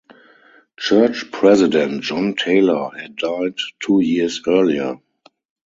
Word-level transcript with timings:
Church 0.79 1.29
president 1.31 2.01
John 2.01 2.33
Taylor 2.35 2.89
had 2.97 3.17
died 3.17 3.53
two 3.81 3.99
years 3.99 4.41
earlier. 4.47 4.95